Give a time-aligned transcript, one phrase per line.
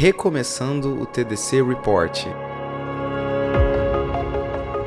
[0.00, 2.24] recomeçando o TDC Report.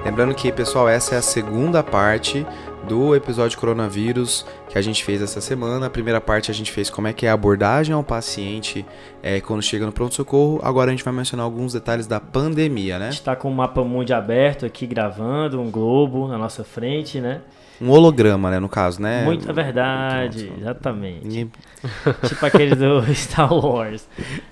[0.04, 2.44] Lembrando que, pessoal, essa é a segunda parte
[2.88, 5.86] do episódio coronavírus que a gente fez essa semana.
[5.86, 8.86] A primeira parte a gente fez como é que é a abordagem ao paciente
[9.22, 10.60] é, quando chega no pronto-socorro.
[10.64, 13.08] Agora a gente vai mencionar alguns detalhes da pandemia, né?
[13.08, 17.20] A gente está com o mapa mundo aberto aqui gravando, um globo na nossa frente,
[17.20, 17.42] né?
[17.82, 19.24] Um holograma, né, no caso, né?
[19.26, 21.50] Muita verdade, exatamente.
[22.28, 24.08] tipo aquele do Star Wars.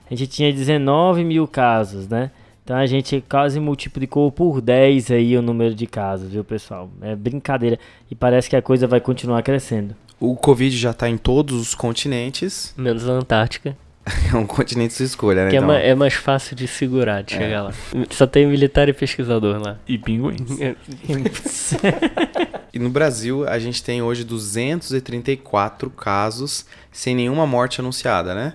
[0.10, 2.32] a gente tinha 19 mil casos, né?
[2.64, 6.90] Então a gente quase multiplicou por 10 aí o número de casos, viu, pessoal?
[7.02, 7.80] É brincadeira.
[8.12, 9.96] E parece que a coisa vai continuar crescendo.
[10.20, 12.74] O Covid já está em todos os continentes.
[12.76, 13.78] Menos na Antártica.
[14.34, 15.50] é um continente de escolha, né?
[15.50, 15.72] Que é então...
[15.72, 17.38] é, é, mais fácil de segurar, de é.
[17.38, 17.74] chegar lá.
[18.10, 19.78] Só tem militar e pesquisador lá.
[19.88, 20.40] E pinguins.
[22.74, 28.54] e no Brasil, a gente tem hoje 234 casos sem nenhuma morte anunciada, né?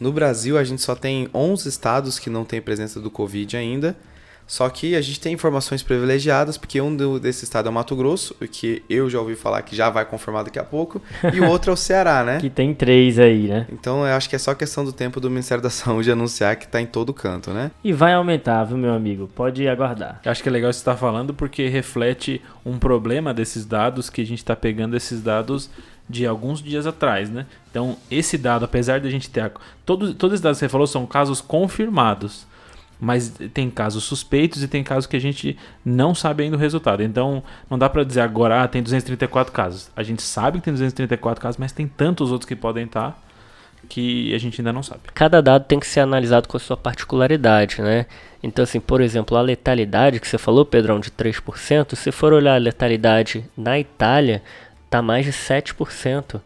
[0.00, 3.96] No Brasil, a gente só tem 11 estados que não tem presença do Covid ainda.
[4.48, 8.34] Só que a gente tem informações privilegiadas, porque um desses estados é o Mato Grosso,
[8.50, 11.02] que eu já ouvi falar que já vai confirmar daqui a pouco,
[11.34, 12.38] e o outro é o Ceará, né?
[12.38, 13.66] que tem três aí, né?
[13.70, 16.64] Então eu acho que é só questão do tempo do Ministério da Saúde anunciar que
[16.64, 17.70] está em todo canto, né?
[17.84, 19.28] E vai aumentar, viu, meu amigo?
[19.34, 20.18] Pode aguardar.
[20.24, 24.22] Eu acho que é legal você estar falando, porque reflete um problema desses dados, que
[24.22, 25.68] a gente está pegando esses dados
[26.08, 27.46] de alguns dias atrás, né?
[27.70, 29.52] Então, esse dado, apesar de a gente ter.
[29.84, 32.46] Todos, todos esses dados que você falou são casos confirmados.
[33.00, 37.00] Mas tem casos suspeitos e tem casos que a gente não sabe ainda o resultado.
[37.00, 39.88] Então, não dá para dizer agora, ah, tem 234 casos.
[39.94, 43.16] A gente sabe que tem 234 casos, mas tem tantos outros que podem estar
[43.88, 45.02] que a gente ainda não sabe.
[45.14, 48.06] Cada dado tem que ser analisado com a sua particularidade, né?
[48.42, 52.54] Então, assim, por exemplo, a letalidade que você falou, Pedrão, de 3%, se for olhar
[52.54, 54.42] a letalidade na Itália,
[54.88, 56.40] tá mais de 7%.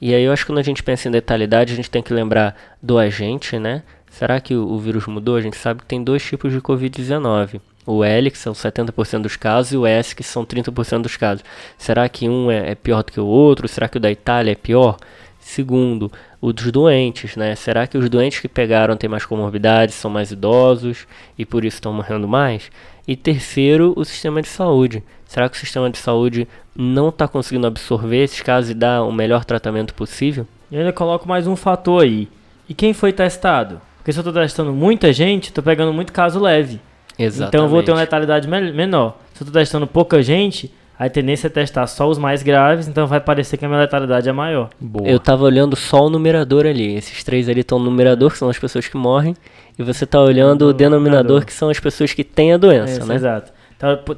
[0.00, 2.12] E aí eu acho que quando a gente pensa em letalidade, a gente tem que
[2.12, 3.82] lembrar do agente, né?
[4.10, 5.36] Será que o, o vírus mudou?
[5.36, 7.60] A gente sabe que tem dois tipos de Covid-19.
[7.84, 11.44] O L, que são 70% dos casos, e o S, que são 30% dos casos.
[11.76, 13.66] Será que um é, é pior do que o outro?
[13.66, 14.98] Será que o da Itália é pior?
[15.40, 17.54] Segundo, o dos doentes, né?
[17.54, 21.06] Será que os doentes que pegaram têm mais comorbidades, são mais idosos
[21.38, 22.70] e por isso estão morrendo mais?
[23.06, 25.02] E terceiro, o sistema de saúde.
[25.28, 29.12] Será que o sistema de saúde não está conseguindo absorver esses casos e dar o
[29.12, 30.46] melhor tratamento possível?
[30.72, 32.28] E ainda coloco mais um fator aí.
[32.66, 33.78] E quem foi testado?
[33.98, 36.80] Porque se eu estou testando muita gente, estou pegando muito caso leve.
[37.18, 37.48] Exatamente.
[37.48, 39.18] Então eu vou ter uma letalidade menor.
[39.34, 43.06] Se eu estou testando pouca gente, a tendência é testar só os mais graves, então
[43.06, 44.70] vai parecer que a minha letalidade é maior.
[44.80, 45.06] Boa.
[45.06, 46.96] Eu tava olhando só o numerador ali.
[46.96, 49.36] Esses três ali estão no numerador, que são as pessoas que morrem.
[49.78, 53.14] E você tá olhando o denominador, que são as pessoas que têm a doença, né?
[53.14, 53.57] Exato.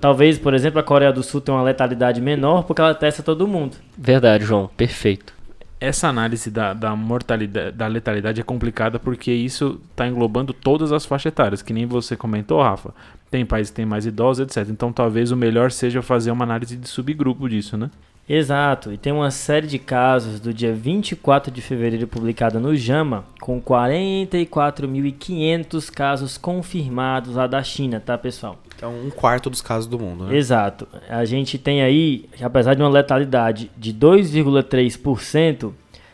[0.00, 3.46] Talvez, por exemplo, a Coreia do Sul tenha uma letalidade menor porque ela testa todo
[3.46, 3.76] mundo.
[3.96, 4.70] Verdade, João.
[4.74, 5.34] Perfeito.
[5.78, 11.04] Essa análise da, da mortalidade, da letalidade é complicada porque isso está englobando todas as
[11.04, 12.94] faixas etárias, que nem você comentou, Rafa.
[13.30, 14.68] Tem países que têm mais idosos, etc.
[14.70, 17.90] Então talvez o melhor seja fazer uma análise de subgrupo disso, né?
[18.32, 23.24] Exato, e tem uma série de casos do dia 24 de fevereiro publicada no JAMA,
[23.40, 28.56] com 44.500 casos confirmados lá da China, tá pessoal?
[28.76, 30.36] Então, um quarto dos casos do mundo, né?
[30.36, 30.86] Exato.
[31.08, 35.72] A gente tem aí, apesar de uma letalidade de 2,3%,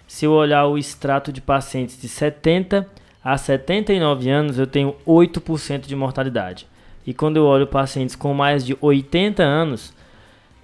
[0.09, 2.89] se eu olhar o extrato de pacientes de 70
[3.23, 6.67] a 79 anos, eu tenho 8% de mortalidade.
[7.07, 9.93] E quando eu olho pacientes com mais de 80 anos,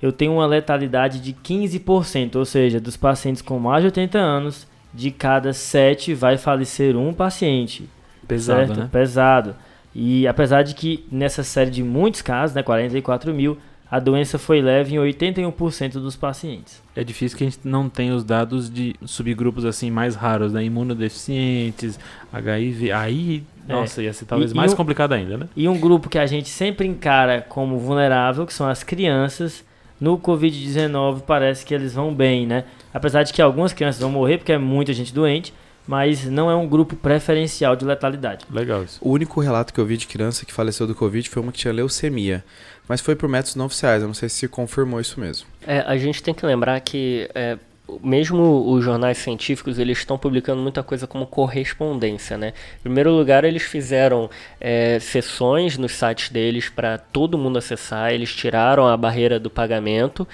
[0.02, 4.66] eu tenho uma letalidade de 15%, ou seja, dos pacientes com mais de 80 anos,
[4.92, 7.88] de cada 7 vai falecer um paciente.
[8.26, 8.80] Pesado, certo?
[8.80, 8.88] né?
[8.90, 9.54] Pesado.
[9.94, 13.56] E apesar de que nessa série de muitos casos, né, 44 mil,
[13.90, 16.82] a doença foi leve em 81% dos pacientes.
[16.96, 20.64] É difícil que a gente não tenha os dados de subgrupos assim mais raros, né?
[20.64, 22.00] Imunodeficientes,
[22.32, 22.90] HIV.
[22.90, 23.72] Aí, é.
[23.72, 25.48] nossa, ia ser talvez e, mais e um, complicado ainda, né?
[25.54, 29.62] E um grupo que a gente sempre encara como vulnerável, que são as crianças,
[30.02, 32.64] no Covid-19 parece que eles vão bem, né?
[32.92, 35.54] Apesar de que algumas crianças vão morrer porque é muita gente doente,
[35.86, 38.44] mas não é um grupo preferencial de letalidade.
[38.50, 38.98] Legal isso.
[39.00, 41.58] O único relato que eu vi de criança que faleceu do Covid foi uma que
[41.58, 42.44] tinha leucemia.
[42.88, 45.46] Mas foi por métodos não oficiais, eu não sei se confirmou isso mesmo.
[45.64, 47.56] É, a gente tem que lembrar que é,
[48.02, 52.52] mesmo os jornais científicos eles estão publicando muita coisa como correspondência, né?
[52.78, 54.30] Em primeiro lugar, eles fizeram
[54.60, 58.12] é, sessões nos sites deles para todo mundo acessar.
[58.12, 60.26] Eles tiraram a barreira do pagamento.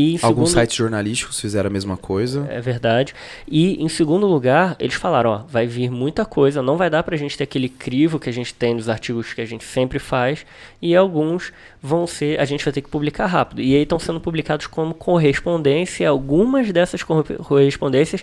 [0.00, 2.46] E Alguns segundo- sites jornalísticos fizeram a mesma coisa.
[2.48, 3.12] É verdade.
[3.48, 7.16] E em segundo lugar, eles falaram, ó, vai vir muita coisa, não vai dar pra
[7.16, 10.46] gente ter aquele crivo que a gente tem nos artigos que a gente sempre faz,
[10.80, 11.52] e alguns
[11.82, 13.60] vão ser, a gente vai ter que publicar rápido.
[13.60, 18.22] E aí estão sendo publicados como correspondência, e algumas dessas corre- correspondências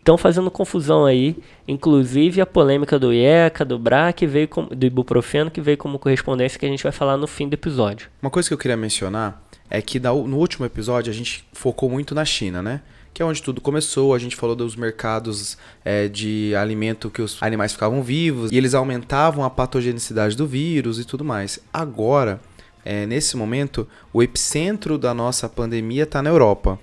[0.00, 1.34] estão fazendo confusão aí,
[1.66, 5.98] inclusive a polêmica do IECA, do BRA, que veio com, do ibuprofeno, que veio como
[5.98, 8.08] correspondência que a gente vai falar no fim do episódio.
[8.20, 12.14] Uma coisa que eu queria mencionar é que no último episódio a gente focou muito
[12.14, 12.80] na China, né?
[13.14, 17.40] Que é onde tudo começou, a gente falou dos mercados é, de alimento que os
[17.40, 21.60] animais ficavam vivos e eles aumentavam a patogenicidade do vírus e tudo mais.
[21.72, 22.40] Agora,
[22.84, 26.78] é, nesse momento, o epicentro da nossa pandemia está na Europa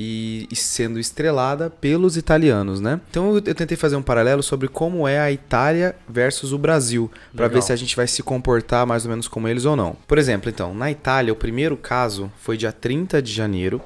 [0.00, 3.00] e, e sendo estrelada pelos italianos, né?
[3.10, 7.10] Então eu, eu tentei fazer um paralelo sobre como é a Itália versus o Brasil,
[7.34, 9.96] para ver se a gente vai se comportar mais ou menos como eles ou não.
[10.06, 13.82] Por exemplo, então, na Itália, o primeiro caso foi dia 30 de janeiro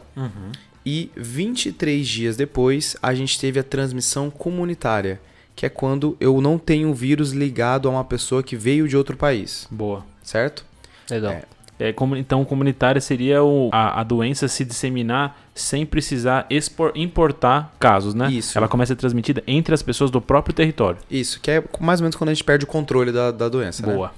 [0.85, 5.19] e 23 dias depois a gente teve a transmissão comunitária,
[5.57, 8.97] que é quando eu não tenho o vírus ligado a uma pessoa que veio de
[8.97, 10.05] outro país, Boa.
[10.23, 10.65] certo?
[11.11, 11.33] Legal.
[11.33, 11.43] É.
[11.79, 17.75] É, como- então, comunitária seria o- a, a doença se disseminar sem precisar expor- importar
[17.79, 18.31] casos, né?
[18.31, 18.57] Isso.
[18.57, 20.99] Ela começa a ser transmitida entre as pessoas do próprio território.
[21.11, 23.87] Isso, que é mais ou menos quando a gente perde o controle da, da doença,
[23.87, 23.93] né?
[23.93, 24.13] Boa.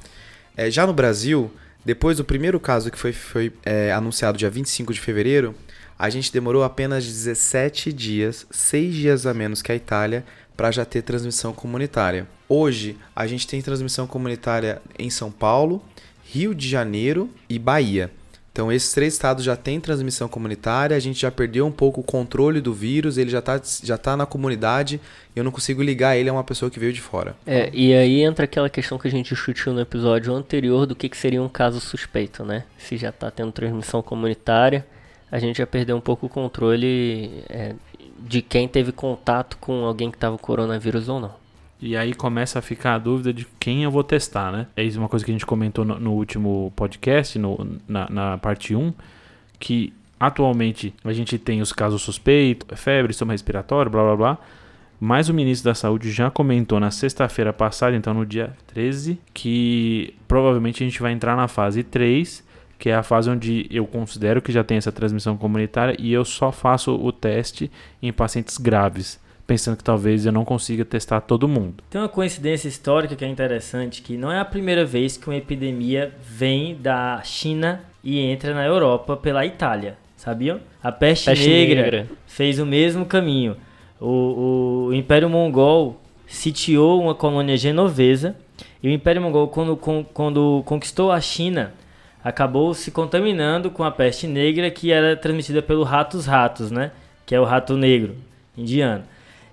[0.56, 1.50] É, já no Brasil,
[1.84, 5.54] depois do primeiro caso que foi, foi é, anunciado dia 25 de fevereiro,
[5.98, 10.24] a gente demorou apenas 17 dias, 6 dias a menos que a Itália,
[10.56, 12.26] para já ter transmissão comunitária.
[12.48, 15.82] Hoje, a gente tem transmissão comunitária em São Paulo,
[16.24, 18.10] Rio de Janeiro e Bahia.
[18.54, 22.04] Então, esses três estados já têm transmissão comunitária, a gente já perdeu um pouco o
[22.04, 25.00] controle do vírus, ele já está já tá na comunidade
[25.34, 27.34] e eu não consigo ligar ele a uma pessoa que veio de fora.
[27.44, 31.08] É, e aí entra aquela questão que a gente discutiu no episódio anterior do que,
[31.08, 32.62] que seria um caso suspeito, né?
[32.78, 34.86] Se já tá tendo transmissão comunitária,
[35.32, 37.74] a gente já perdeu um pouco o controle é,
[38.20, 41.43] de quem teve contato com alguém que tava com coronavírus ou não.
[41.80, 44.66] E aí começa a ficar a dúvida de quem eu vou testar, né?
[44.76, 48.38] É isso uma coisa que a gente comentou no, no último podcast, no- na, na
[48.38, 48.92] parte 1,
[49.58, 54.38] que atualmente a gente tem os casos suspeitos, febre, estômago respiratório, blá blá blá.
[55.00, 60.14] Mas o ministro da Saúde já comentou na sexta-feira passada, então no dia 13, que
[60.26, 62.42] provavelmente a gente vai entrar na fase 3,
[62.78, 66.24] que é a fase onde eu considero que já tem essa transmissão comunitária e eu
[66.24, 67.70] só faço o teste
[68.00, 71.82] em pacientes graves, pensando que talvez eu não consiga testar todo mundo.
[71.90, 75.36] Tem uma coincidência histórica que é interessante, que não é a primeira vez que uma
[75.36, 80.60] epidemia vem da China e entra na Europa pela Itália, sabiam?
[80.82, 82.06] A peste, Peste negra, negra.
[82.26, 83.56] fez o mesmo caminho.
[84.00, 88.36] O, o Império Mongol sitiou uma colônia genovesa
[88.82, 91.72] e o Império Mongol, quando, quando conquistou a China,
[92.22, 96.90] acabou se contaminando com a peste negra que era transmitida pelo ratos ratos, né?
[97.24, 98.14] Que é o rato negro
[98.56, 99.04] indiano.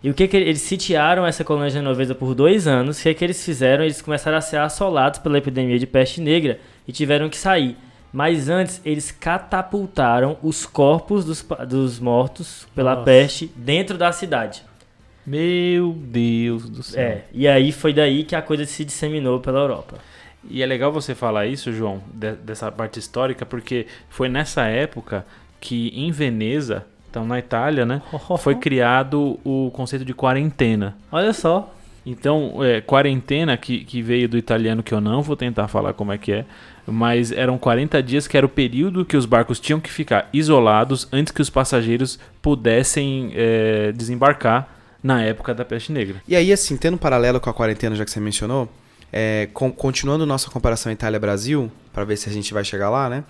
[0.03, 2.99] E o que, que eles sitiaram essa colônia genovesa por dois anos?
[2.99, 3.83] O que, que eles fizeram?
[3.83, 7.77] Eles começaram a ser assolados pela epidemia de peste negra e tiveram que sair.
[8.11, 13.05] Mas antes, eles catapultaram os corpos dos, dos mortos pela Nossa.
[13.05, 14.63] peste dentro da cidade.
[15.25, 17.01] Meu Deus do céu.
[17.01, 19.97] É, e aí foi daí que a coisa se disseminou pela Europa.
[20.49, 25.23] E é legal você falar isso, João, de- dessa parte histórica, porque foi nessa época
[25.59, 28.01] que em Veneza, então na Itália, né,
[28.39, 30.95] foi criado o conceito de quarentena.
[31.11, 31.71] Olha só.
[32.03, 36.11] Então, é, quarentena, que, que veio do italiano, que eu não vou tentar falar como
[36.11, 36.45] é que é,
[36.87, 41.07] mas eram 40 dias que era o período que os barcos tinham que ficar isolados
[41.13, 44.67] antes que os passageiros pudessem é, desembarcar
[45.03, 46.15] na época da peste negra.
[46.27, 48.67] E aí, assim, tendo um paralelo com a quarentena, já que você mencionou,
[49.13, 53.23] é, com- continuando nossa comparação Itália-Brasil, para ver se a gente vai chegar lá, né?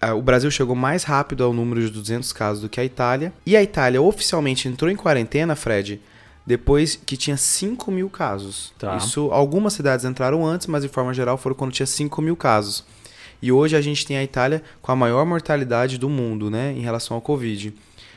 [0.00, 3.32] Ah, O Brasil chegou mais rápido ao número de 200 casos do que a Itália.
[3.44, 6.00] E a Itália oficialmente entrou em quarentena, Fred,
[6.46, 8.72] depois que tinha 5 mil casos.
[8.78, 8.96] Tá.
[8.96, 12.84] Isso, algumas cidades entraram antes, mas de forma geral foram quando tinha 5 mil casos.
[13.40, 16.80] E hoje a gente tem a Itália com a maior mortalidade do mundo, né, em
[16.80, 17.72] relação ao Covid.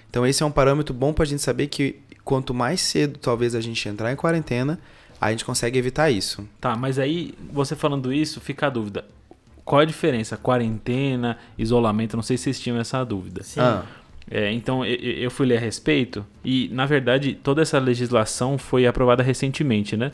[0.10, 3.54] Então esse é um parâmetro bom para a gente saber que quanto mais cedo talvez
[3.56, 4.80] a gente entrar em quarentena,
[5.20, 6.48] a gente consegue evitar isso.
[6.60, 9.06] Tá, mas aí, você falando isso, fica a dúvida.
[9.63, 10.38] Qual é a diferença?
[10.38, 12.15] Quarentena, isolamento?
[12.15, 13.44] Não sei se vocês tinham essa dúvida.
[13.44, 13.60] Sim.
[13.60, 13.84] Ah,
[14.30, 18.86] É, então eu, eu fui ler a respeito e, na verdade, toda essa legislação foi
[18.86, 20.12] aprovada recentemente, né?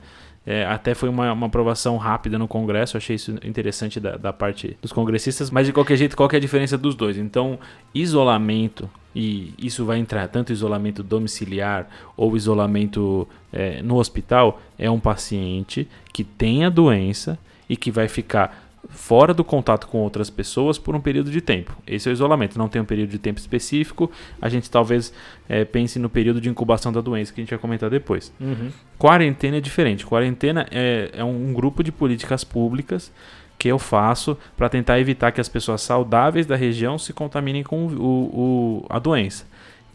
[0.49, 4.31] É, até foi uma, uma, aprovação rápida no Congresso, eu achei isso interessante da, da,
[4.31, 7.17] parte dos congressistas, mas de qualquer jeito, qual é a diferença dos dois?
[7.17, 7.59] Então,
[7.93, 15.01] isolamento, e isso vai entrar tanto isolamento domiciliar ou isolamento é, no hospital, é um
[15.01, 17.37] paciente que tem a doença
[17.67, 21.75] e que vai ficar fora do contato com outras pessoas por um período de tempo.
[21.85, 24.11] Esse é o isolamento, não tem um período de tempo específico.
[24.41, 25.13] A gente talvez
[25.47, 28.33] é, pense no período de incubação da doença, que a gente vai comentar depois.
[28.39, 28.71] Uhum.
[28.97, 30.05] Quarentena é diferente.
[30.05, 33.11] Quarentena é, é um grupo de políticas públicas
[33.57, 37.87] que eu faço para tentar evitar que as pessoas saudáveis da região se contaminem com
[37.87, 39.45] o, o, a doença.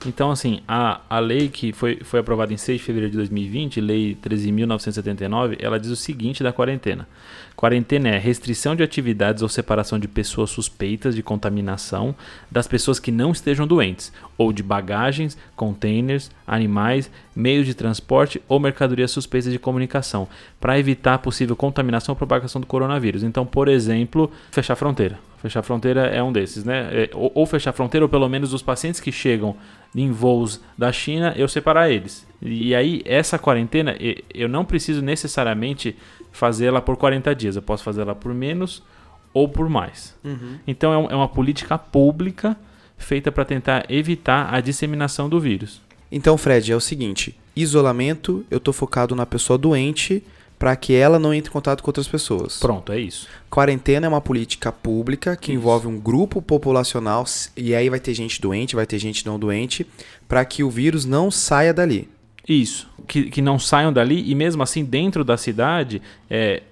[0.06, 3.80] Então, assim, a, a lei que foi, foi aprovada em 6 de fevereiro de 2020,
[3.80, 7.08] Lei 13.979, ela diz o seguinte da quarentena.
[7.62, 12.12] Quarentena é restrição de atividades ou separação de pessoas suspeitas de contaminação
[12.50, 18.58] das pessoas que não estejam doentes, ou de bagagens, containers, animais, meios de transporte ou
[18.58, 20.26] mercadorias suspeitas de comunicação,
[20.60, 23.22] para evitar possível contaminação ou propagação do coronavírus.
[23.22, 25.20] Então, por exemplo, fechar a fronteira.
[25.40, 26.88] Fechar a fronteira é um desses, né?
[26.90, 29.54] É, ou, ou fechar a fronteira, ou pelo menos os pacientes que chegam
[29.94, 32.26] em voos da China, eu separar eles.
[32.40, 33.94] E aí, essa quarentena,
[34.34, 35.94] eu não preciso necessariamente
[36.32, 37.56] fazê-la por 40 dias.
[37.56, 38.82] Eu posso fazê-la por menos
[39.32, 40.14] ou por mais.
[40.24, 40.58] Uhum.
[40.66, 42.56] Então, é, é uma política pública
[42.96, 45.80] feita para tentar evitar a disseminação do vírus.
[46.10, 50.22] Então, Fred, é o seguinte: isolamento, eu estou focado na pessoa doente
[50.58, 52.60] para que ela não entre em contato com outras pessoas.
[52.60, 53.26] Pronto, é isso.
[53.50, 55.58] Quarentena é uma política pública que isso.
[55.58, 57.24] envolve um grupo populacional
[57.56, 59.84] e aí vai ter gente doente, vai ter gente não doente,
[60.28, 62.08] para que o vírus não saia dali.
[62.48, 66.62] Isso, que, que não saiam dali e mesmo assim dentro da cidade, é,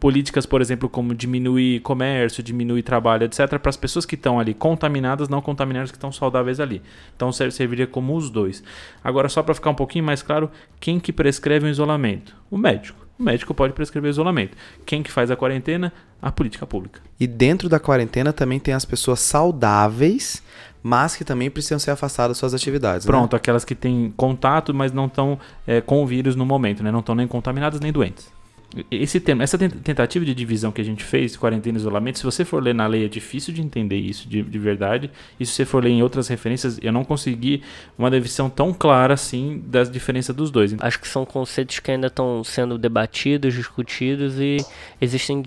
[0.00, 4.52] políticas, por exemplo, como diminuir comércio, diminuir trabalho, etc., para as pessoas que estão ali
[4.54, 6.82] contaminadas, não contaminadas que estão saudáveis ali.
[7.14, 8.62] Então serviria como os dois.
[9.04, 12.34] Agora, só para ficar um pouquinho mais claro, quem que prescreve o isolamento?
[12.50, 13.04] O médico.
[13.16, 14.56] O médico pode prescrever isolamento.
[14.84, 15.92] Quem que faz a quarentena?
[16.20, 17.00] A política pública.
[17.20, 20.42] E dentro da quarentena também tem as pessoas saudáveis
[20.84, 23.06] mas que também precisam ser afastadas das suas atividades.
[23.06, 23.10] Né?
[23.10, 23.38] Pronto, né?
[23.38, 26.92] aquelas que têm contato, mas não estão é, com o vírus no momento, né?
[26.92, 28.30] não estão nem contaminadas nem doentes.
[28.90, 32.44] Esse tema, essa tentativa de divisão que a gente fez, quarentena e isolamento, se você
[32.44, 35.10] for ler na lei, é difícil de entender isso de, de verdade.
[35.38, 37.62] E se você for ler em outras referências, eu não consegui
[37.96, 40.74] uma definição tão clara assim das diferenças dos dois.
[40.80, 44.56] Acho que são conceitos que ainda estão sendo debatidos, discutidos e
[45.00, 45.44] existem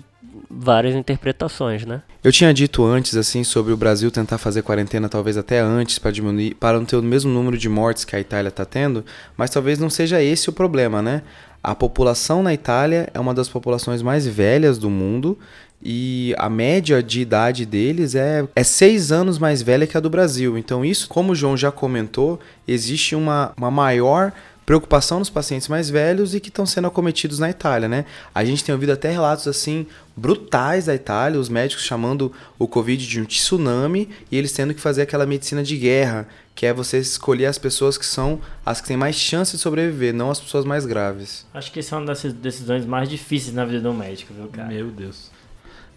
[0.50, 2.02] várias interpretações, né?
[2.22, 6.10] Eu tinha dito antes assim sobre o Brasil tentar fazer quarentena talvez até antes para
[6.10, 9.04] diminuir, para não ter o mesmo número de mortes que a Itália está tendo,
[9.36, 11.22] mas talvez não seja esse o problema, né?
[11.62, 15.38] A população na Itália é uma das populações mais velhas do mundo
[15.82, 20.10] e a média de idade deles é, é seis anos mais velha que a do
[20.10, 20.58] Brasil.
[20.58, 24.32] Então, isso, como o João já comentou, existe uma, uma maior
[24.68, 28.04] preocupação nos pacientes mais velhos e que estão sendo acometidos na Itália, né?
[28.34, 33.06] A gente tem ouvido até relatos assim brutais da Itália, os médicos chamando o Covid
[33.06, 36.98] de um tsunami e eles tendo que fazer aquela medicina de guerra, que é você
[36.98, 40.66] escolher as pessoas que são as que têm mais chance de sobreviver, não as pessoas
[40.66, 41.46] mais graves.
[41.54, 44.68] Acho que essa é uma das decisões mais difíceis na vida do médico, viu, cara?
[44.68, 45.30] Meu Deus.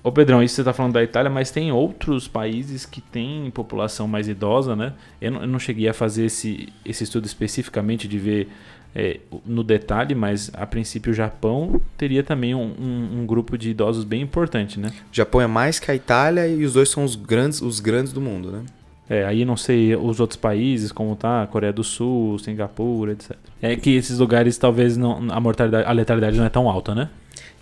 [0.04, 4.08] Ô Pedrão, isso você está falando da Itália, mas tem outros países que têm população
[4.08, 4.94] mais idosa, né?
[5.22, 8.50] Eu não, eu não cheguei a fazer esse, esse estudo especificamente de ver
[8.96, 13.70] é, no detalhe, mas a princípio o Japão teria também um, um, um, grupo de
[13.70, 14.92] idosos bem importante, né?
[15.12, 18.12] O Japão é mais que a Itália e os dois são os grandes, os grandes
[18.12, 18.64] do mundo, né?
[19.10, 23.36] É, aí não sei os outros países, como tá, Coreia do Sul, Singapura, etc.
[23.62, 27.10] É que esses lugares talvez não, a mortalidade, a letalidade não é tão alta, né?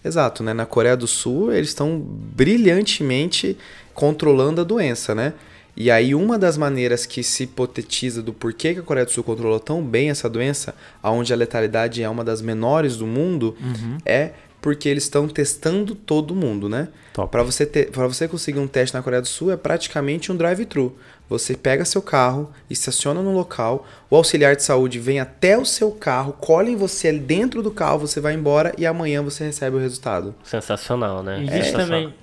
[0.03, 0.53] Exato, né?
[0.53, 3.57] Na Coreia do Sul, eles estão brilhantemente
[3.93, 5.33] controlando a doença, né?
[5.75, 9.23] E aí uma das maneiras que se hipotetiza do porquê que a Coreia do Sul
[9.23, 13.97] controlou tão bem essa doença, aonde a letalidade é uma das menores do mundo, uhum.
[14.05, 16.89] é porque eles estão testando todo mundo, né?
[17.27, 20.35] Para você ter, para você conseguir um teste na Coreia do Sul é praticamente um
[20.35, 20.95] drive-thru.
[21.29, 25.91] Você pega seu carro, estaciona no local, o auxiliar de saúde vem até o seu
[25.91, 29.79] carro, colhe em você dentro do carro, você vai embora e amanhã você recebe o
[29.79, 30.33] resultado.
[30.43, 31.43] Sensacional, né?
[31.43, 31.77] Existe, é.
[31.77, 32.13] também,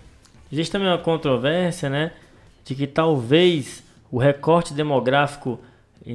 [0.53, 2.11] existe também uma controvérsia, né?
[2.65, 5.61] De que talvez o recorte demográfico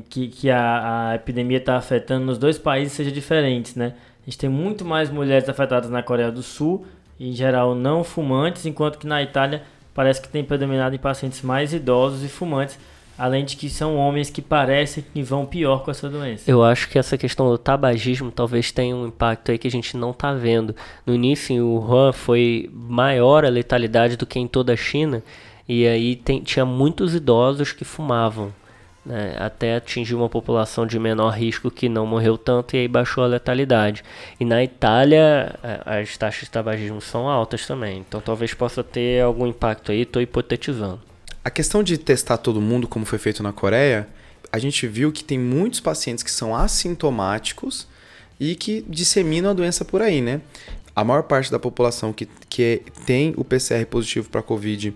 [0.10, 3.93] que, que a, a epidemia está afetando nos dois países seja diferente, né?
[4.21, 6.86] A gente tem muito mais mulheres afetadas na Coreia do Sul,
[7.19, 11.74] em geral não fumantes, enquanto que na Itália parece que tem predominado em pacientes mais
[11.74, 12.77] idosos e fumantes,
[13.17, 16.50] além de que são homens que parecem que vão pior com essa doença.
[16.50, 19.95] Eu acho que essa questão do tabagismo talvez tenha um impacto aí que a gente
[19.95, 20.75] não está vendo.
[21.05, 25.21] No início, em Wuhan foi maior a letalidade do que em toda a China,
[25.67, 28.51] e aí tem, tinha muitos idosos que fumavam.
[29.05, 33.24] Né, até atingir uma população de menor risco que não morreu tanto e aí baixou
[33.24, 34.03] a letalidade.
[34.39, 35.55] E na Itália
[35.86, 40.22] as taxas de tabagismo são altas também, então talvez possa ter algum impacto aí, estou
[40.22, 41.01] hipotetizando.
[41.43, 44.08] A questão de testar todo mundo, como foi feito na Coreia,
[44.51, 47.88] a gente viu que tem muitos pacientes que são assintomáticos
[48.39, 50.41] e que disseminam a doença por aí, né?
[50.96, 54.93] A maior parte da população que, que tem o PCR positivo para Covid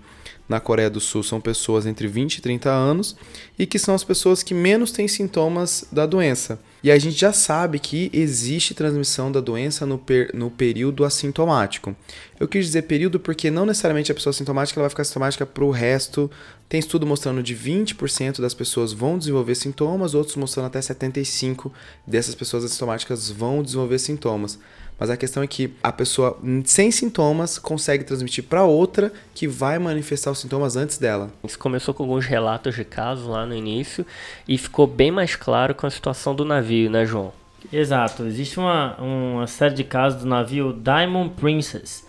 [0.48, 3.16] na Coreia do Sul são pessoas entre 20 e 30 anos
[3.58, 6.60] e que são as pessoas que menos têm sintomas da doença.
[6.84, 11.96] E a gente já sabe que existe transmissão da doença no, per, no período assintomático.
[12.40, 15.66] Eu quis dizer período porque não necessariamente a pessoa assintomática ela vai ficar assintomática para
[15.66, 16.30] o resto.
[16.70, 21.72] Tem estudo mostrando de 20% das pessoas vão desenvolver sintomas, outros mostrando até 75%
[22.06, 24.60] dessas pessoas assintomáticas vão desenvolver sintomas.
[24.98, 29.78] Mas a questão é que a pessoa sem sintomas consegue transmitir para outra que vai
[29.78, 31.30] manifestar os sintomas antes dela.
[31.44, 34.06] Isso começou com alguns relatos de casos lá no início
[34.48, 37.34] e ficou bem mais claro com a situação do navio, né, João?
[37.72, 38.24] Exato.
[38.24, 42.06] Existe uma, uma série de casos do navio Diamond Princess.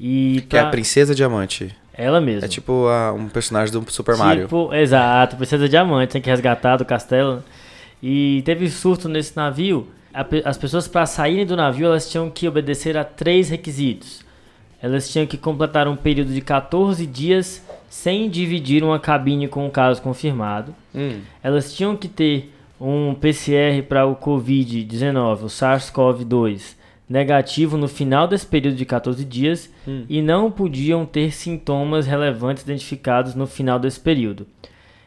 [0.00, 0.48] E pra...
[0.48, 1.76] Que é a Princesa Diamante.
[1.92, 2.46] Ela mesma.
[2.46, 4.44] É tipo a, um personagem do Super Mario.
[4.44, 7.44] Tipo, exato, Princesa Diamante, tem que resgatar do castelo.
[8.02, 9.86] E teve surto nesse navio
[10.44, 14.24] as pessoas para saírem do navio elas tinham que obedecer a três requisitos.
[14.82, 19.66] Elas tinham que completar um período de 14 dias sem dividir uma cabine com o
[19.66, 20.74] um caso confirmado.
[20.94, 21.20] Hum.
[21.42, 26.74] Elas tinham que ter um PCR para o Covid-19, o SARS-CoV-2,
[27.08, 30.04] negativo no final desse período de 14 dias hum.
[30.08, 34.46] e não podiam ter sintomas relevantes identificados no final desse período.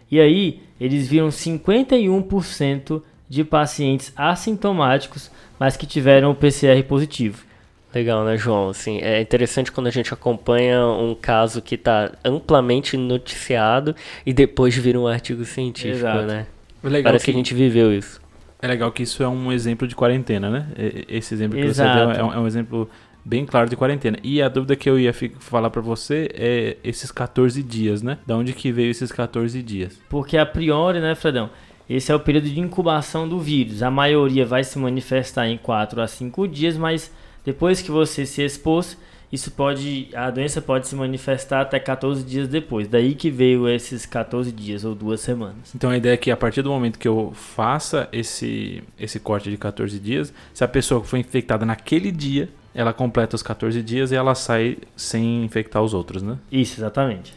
[0.09, 7.43] E aí, eles viram 51% de pacientes assintomáticos, mas que tiveram o PCR positivo.
[7.93, 8.69] Legal, né, João?
[8.69, 14.75] Assim, é interessante quando a gente acompanha um caso que está amplamente noticiado e depois
[14.75, 16.25] vira um artigo científico, Exato.
[16.25, 16.45] né?
[16.81, 17.31] Parece que...
[17.31, 18.19] que a gente viveu isso.
[18.61, 20.67] É legal que isso é um exemplo de quarentena, né?
[21.07, 21.89] Esse exemplo que Exato.
[21.89, 22.89] você deu é um, é um, exemplo
[23.23, 24.17] bem claro de quarentena.
[24.23, 28.17] E a dúvida que eu ia falar para você é esses 14 dias, né?
[28.25, 29.99] Da onde que veio esses 14 dias?
[30.09, 31.49] Porque a priori, né, Fredão?
[31.89, 33.83] Esse é o período de incubação do vírus.
[33.83, 37.11] A maioria vai se manifestar em 4 a 5 dias, mas
[37.45, 38.97] depois que você se expôs,
[39.31, 42.87] isso pode, a doença pode se manifestar até 14 dias depois.
[42.87, 45.73] Daí que veio esses 14 dias ou duas semanas.
[45.75, 49.49] Então a ideia é que a partir do momento que eu faça esse, esse corte
[49.49, 54.11] de 14 dias, se a pessoa foi infectada naquele dia, ela completa os 14 dias
[54.11, 56.37] e ela sai sem infectar os outros, né?
[56.51, 57.33] Isso, exatamente.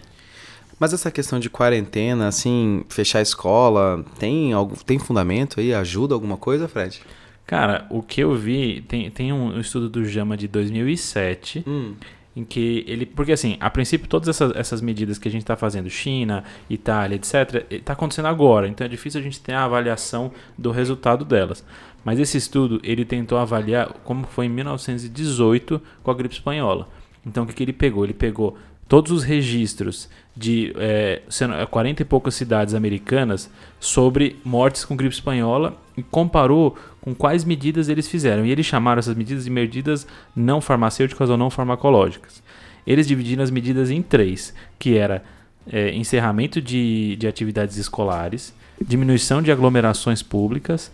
[0.79, 5.75] Mas essa questão de quarentena, assim, fechar a escola, tem, algum, tem fundamento aí?
[5.75, 7.01] Ajuda alguma coisa, Fred?
[7.47, 11.95] Cara, o que eu vi, tem, tem um estudo do JAMA de 2007, hum.
[12.37, 13.07] em que ele.
[13.07, 17.17] Porque, assim, a princípio, todas essas, essas medidas que a gente está fazendo, China, Itália,
[17.17, 18.69] etc., está acontecendo agora.
[18.69, 21.65] Então é difícil a gente ter a avaliação do resultado delas.
[22.05, 26.89] Mas esse estudo, ele tentou avaliar como foi em 1918 com a gripe espanhola.
[27.27, 28.05] Então, o que, que ele pegou?
[28.05, 31.21] Ele pegou todos os registros de é,
[31.69, 37.89] 40 e poucas cidades americanas sobre mortes com gripe espanhola e comparou com quais medidas
[37.89, 38.47] eles fizeram.
[38.47, 42.41] E eles chamaram essas medidas de medidas não farmacêuticas ou não farmacológicas.
[42.87, 45.25] Eles dividiram as medidas em três, que era
[45.71, 50.93] é, encerramento de, de atividades escolares, diminuição de aglomerações públicas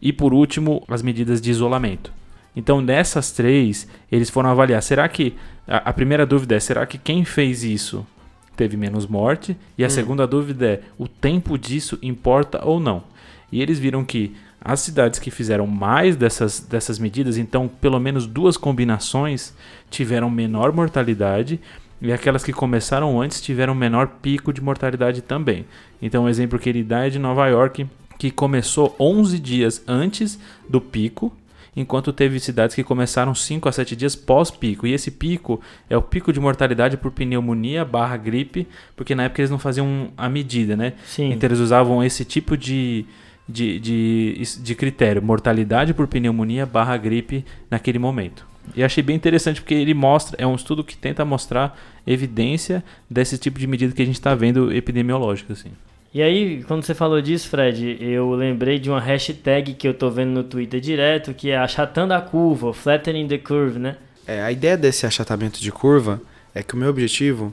[0.00, 2.12] e, por último, as medidas de isolamento.
[2.54, 5.34] Então, nessas três, eles foram avaliar: será que.
[5.66, 8.06] A, a primeira dúvida é: será que quem fez isso
[8.56, 9.56] teve menos morte?
[9.76, 9.90] E a hum.
[9.90, 13.04] segunda dúvida é: o tempo disso importa ou não?
[13.50, 18.26] E eles viram que as cidades que fizeram mais dessas, dessas medidas, então pelo menos
[18.26, 19.54] duas combinações,
[19.90, 21.60] tiveram menor mortalidade.
[22.00, 25.64] E aquelas que começaram antes tiveram menor pico de mortalidade também.
[26.02, 27.86] Então, o um exemplo que ele dá é de Nova York,
[28.18, 30.38] que começou 11 dias antes
[30.68, 31.32] do pico,
[31.76, 34.86] enquanto teve cidades que começaram 5 a 7 dias pós-pico.
[34.86, 39.40] E esse pico é o pico de mortalidade por pneumonia barra gripe, porque na época
[39.40, 40.94] eles não faziam a medida, né?
[41.04, 41.32] Sim.
[41.32, 43.04] Então eles usavam esse tipo de,
[43.48, 48.46] de, de, de critério, mortalidade por pneumonia barra gripe naquele momento.
[48.74, 53.36] E achei bem interessante porque ele mostra, é um estudo que tenta mostrar evidência desse
[53.36, 55.52] tipo de medida que a gente está vendo epidemiológica.
[55.52, 55.70] Assim.
[56.14, 60.08] E aí, quando você falou disso, Fred, eu lembrei de uma hashtag que eu tô
[60.08, 63.96] vendo no Twitter direto, que é achatando a curva, flattening the curve, né?
[64.24, 66.22] É, a ideia desse achatamento de curva
[66.54, 67.52] é que o meu objetivo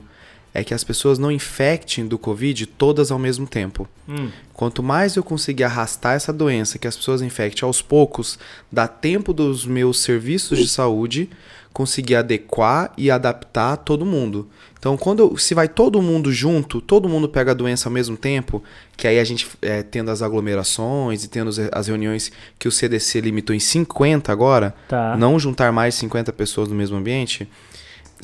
[0.54, 3.88] é que as pessoas não infectem do Covid todas ao mesmo tempo.
[4.08, 4.28] Hum.
[4.52, 8.38] Quanto mais eu conseguir arrastar essa doença, que as pessoas infectem aos poucos,
[8.70, 11.28] dá tempo dos meus serviços de saúde
[11.72, 14.48] conseguir adequar e adaptar todo mundo.
[14.78, 18.62] Então, quando se vai todo mundo junto, todo mundo pega a doença ao mesmo tempo,
[18.96, 23.20] que aí a gente é, tendo as aglomerações e tendo as reuniões que o CDC
[23.20, 25.16] limitou em 50 agora, Tá.
[25.16, 27.48] não juntar mais 50 pessoas no mesmo ambiente.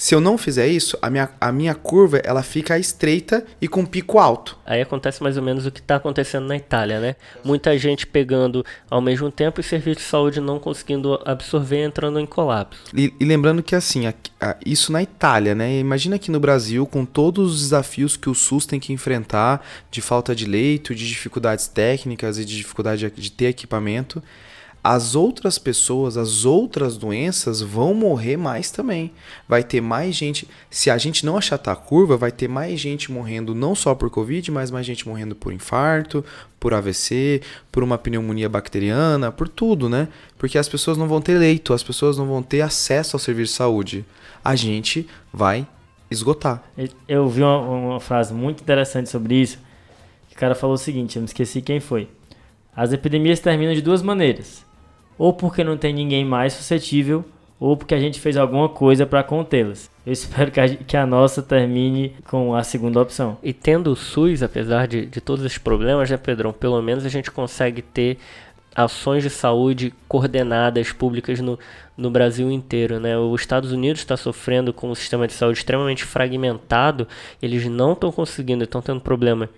[0.00, 3.84] Se eu não fizer isso, a minha, a minha curva ela fica estreita e com
[3.84, 4.56] pico alto.
[4.64, 7.16] Aí acontece mais ou menos o que está acontecendo na Itália, né?
[7.44, 12.26] Muita gente pegando ao mesmo tempo e serviço de saúde não conseguindo absorver, entrando em
[12.26, 12.80] colapso.
[12.94, 15.78] E, e lembrando que assim, aqui- a- isso na Itália, né?
[15.80, 20.00] Imagina aqui no Brasil, com todos os desafios que o SUS tem que enfrentar, de
[20.00, 24.22] falta de leito, de dificuldades técnicas e de dificuldade de- de ter equipamento.
[24.90, 29.10] As outras pessoas, as outras doenças vão morrer mais também.
[29.46, 30.48] Vai ter mais gente.
[30.70, 34.08] Se a gente não achatar a curva, vai ter mais gente morrendo não só por
[34.08, 36.24] Covid, mas mais gente morrendo por infarto,
[36.58, 40.08] por AVC, por uma pneumonia bacteriana, por tudo, né?
[40.38, 43.52] Porque as pessoas não vão ter leito, as pessoas não vão ter acesso ao serviço
[43.52, 44.06] de saúde.
[44.42, 45.66] A gente vai
[46.10, 46.62] esgotar.
[47.06, 49.58] Eu vi uma, uma frase muito interessante sobre isso.
[50.32, 52.08] O cara falou o seguinte, eu me esqueci quem foi.
[52.74, 54.66] As epidemias terminam de duas maneiras.
[55.18, 57.24] Ou porque não tem ninguém mais suscetível,
[57.60, 59.90] ou porque a gente fez alguma coisa para contê-las.
[60.06, 63.36] Eu espero que a, que a nossa termine com a segunda opção.
[63.42, 66.52] E tendo o SUS, apesar de, de todos esses problemas, né, Pedrão?
[66.52, 68.18] Pelo menos a gente consegue ter
[68.74, 71.58] ações de saúde coordenadas públicas no,
[71.96, 73.18] no Brasil inteiro, né?
[73.18, 77.08] Os Estados Unidos está sofrendo com um sistema de saúde extremamente fragmentado,
[77.42, 79.50] eles não estão conseguindo, estão tendo problema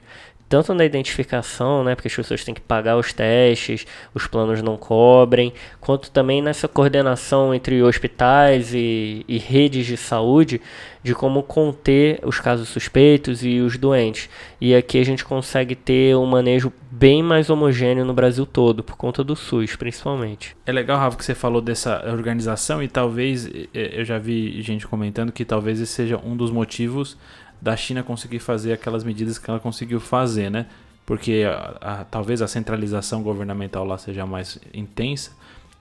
[0.50, 4.76] tanto na identificação, né, porque as pessoas têm que pagar os testes, os planos não
[4.76, 10.60] cobrem, quanto também nessa coordenação entre hospitais e, e redes de saúde
[11.04, 14.28] de como conter os casos suspeitos e os doentes.
[14.60, 18.96] E aqui a gente consegue ter um manejo bem mais homogêneo no Brasil todo, por
[18.96, 20.56] conta do SUS, principalmente.
[20.66, 25.30] É legal, Rafa, que você falou dessa organização e talvez eu já vi gente comentando
[25.30, 27.16] que talvez esse seja um dos motivos
[27.60, 30.66] da China conseguir fazer aquelas medidas que ela conseguiu fazer, né?
[31.04, 35.32] Porque a- a- talvez a centralização governamental lá seja mais intensa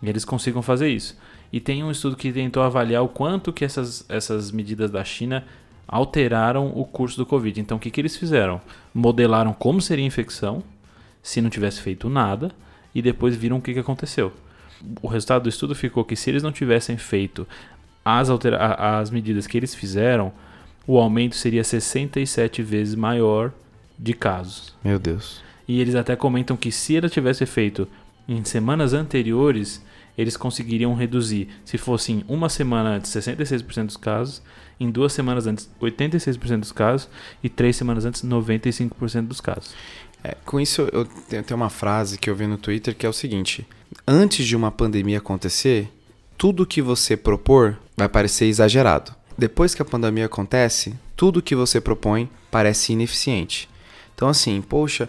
[0.02, 1.18] e eles consigam fazer isso.
[1.52, 5.44] E tem um estudo que tentou avaliar o quanto que essas, essas medidas da China
[5.88, 7.60] alteraram o curso do Covid.
[7.60, 8.62] Então, o que, que eles fizeram?
[8.94, 10.64] Modelaram como seria a infecção
[11.24, 12.52] se não tivesse feito nada
[12.94, 14.32] e depois viram o que, que aconteceu.
[15.02, 17.48] O resultado do estudo ficou que se eles não tivessem feito
[18.06, 18.58] as, altera
[19.00, 20.32] as medidas que eles fizeram,
[20.88, 23.52] o aumento seria 67 vezes maior
[23.98, 24.74] de casos.
[24.84, 25.42] Meu Deus.
[25.68, 27.88] E eles até comentam que se ela tivesse feito
[28.28, 29.84] em semanas anteriores,
[30.18, 34.42] eles conseguiriam reduzir, se fosse em uma semana antes, 66% dos casos,
[34.80, 37.10] em duas semanas antes, 86% dos casos,
[37.44, 39.74] e três semanas antes, 95% dos casos.
[40.24, 43.10] É, com isso, eu tenho, tem uma frase que eu vi no Twitter que é
[43.10, 43.66] o seguinte:
[44.08, 45.90] Antes de uma pandemia acontecer,
[46.38, 49.14] tudo que você propor vai parecer exagerado.
[49.40, 53.70] Depois que a pandemia acontece, tudo que você propõe parece ineficiente.
[54.14, 55.08] Então, assim, poxa,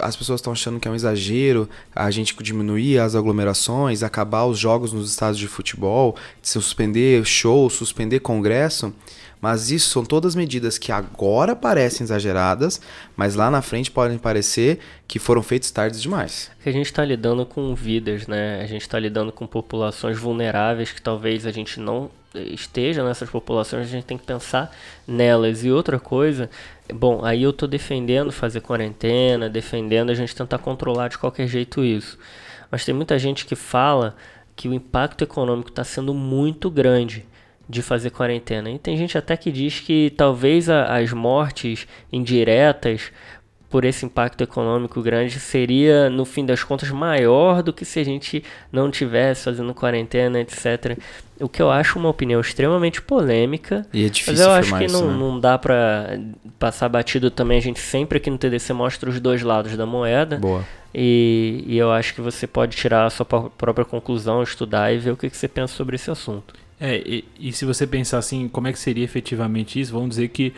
[0.00, 4.58] as pessoas estão achando que é um exagero a gente diminuir as aglomerações, acabar os
[4.58, 8.90] jogos nos estádios de futebol, suspender show, suspender congresso.
[9.38, 12.80] Mas isso são todas medidas que agora parecem exageradas,
[13.14, 16.50] mas lá na frente podem parecer que foram feitas tarde demais.
[16.64, 18.62] a gente está lidando com vidas, né?
[18.62, 23.86] A gente está lidando com populações vulneráveis que talvez a gente não esteja nessas populações,
[23.86, 24.74] a gente tem que pensar
[25.06, 25.64] nelas.
[25.64, 26.50] E outra coisa,
[26.92, 31.84] bom, aí eu tô defendendo fazer quarentena, defendendo a gente tentar controlar de qualquer jeito
[31.84, 32.18] isso.
[32.70, 34.16] Mas tem muita gente que fala
[34.54, 37.24] que o impacto econômico está sendo muito grande
[37.68, 38.70] de fazer quarentena.
[38.70, 43.12] E tem gente até que diz que talvez a- as mortes indiretas
[43.70, 48.04] por esse impacto econômico grande seria, no fim das contas, maior do que se a
[48.04, 50.98] gente não tivesse fazendo quarentena, etc.
[51.38, 53.86] O que eu acho uma opinião extremamente polêmica.
[53.92, 55.18] E é Mas difícil eu acho que isso, não, né?
[55.18, 56.18] não dá pra
[56.58, 57.58] passar batido também.
[57.58, 60.38] A gente sempre aqui no TDC mostra os dois lados da moeda.
[60.38, 60.64] Boa.
[60.94, 64.98] E, e eu acho que você pode tirar a sua pró- própria conclusão, estudar e
[64.98, 66.54] ver o que, que você pensa sobre esse assunto.
[66.80, 69.92] É, e, e se você pensar assim, como é que seria efetivamente isso?
[69.92, 70.54] Vamos dizer que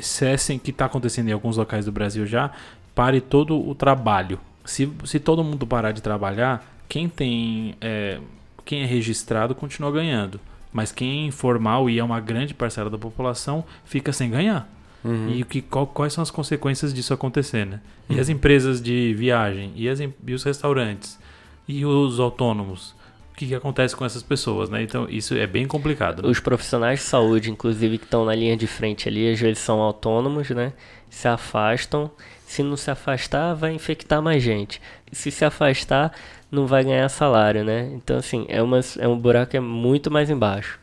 [0.00, 2.50] cessem, que está acontecendo em alguns locais do Brasil já,
[2.94, 4.38] pare todo o trabalho.
[4.64, 8.18] Se, se todo mundo parar de trabalhar, quem tem, é,
[8.64, 10.38] quem é registrado continua ganhando.
[10.72, 14.66] Mas quem é informal e é uma grande parcela da população fica sem ganhar.
[15.04, 15.30] Uhum.
[15.30, 17.80] E o que, qual- quais são as consequências disso acontecer, né?
[18.08, 21.18] E as empresas de viagem, e, as, e os restaurantes,
[21.66, 22.94] e os autônomos.
[23.42, 24.82] O que, que acontece com essas pessoas, né?
[24.82, 26.22] Então, isso é bem complicado.
[26.22, 26.28] né?
[26.28, 29.80] Os profissionais de saúde, inclusive, que estão na linha de frente ali, às vezes são
[29.80, 30.72] autônomos, né?
[31.10, 32.08] Se afastam.
[32.46, 34.80] Se não se afastar, vai infectar mais gente.
[35.10, 36.12] Se se afastar,
[36.52, 37.90] não vai ganhar salário, né?
[37.94, 40.78] Então, assim, é, uma, é um buraco que é muito mais embaixo.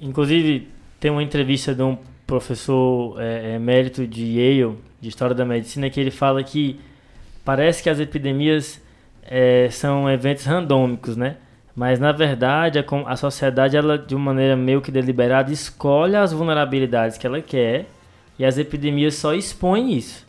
[0.00, 5.90] Inclusive, tem uma entrevista de um professor é, emérito de Yale, de História da Medicina,
[5.90, 6.80] que ele fala que
[7.44, 8.80] parece que as epidemias
[9.22, 11.36] é, são eventos randômicos, né?
[11.74, 16.32] Mas na verdade a, a sociedade, ela de uma maneira meio que deliberada, escolhe as
[16.32, 17.86] vulnerabilidades que ela quer
[18.38, 20.26] e as epidemias só expõem isso,